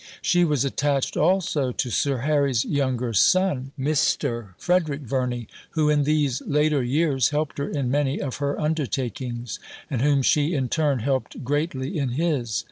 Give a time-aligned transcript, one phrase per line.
[0.23, 4.55] She was attached also to Sir Harry's younger son, Mr.
[4.57, 9.59] Frederick Verney, who in these later years helped her in many of her undertakings,
[9.91, 12.59] and whom she in turn helped greatly in his.